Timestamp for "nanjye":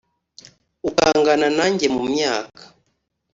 1.57-1.87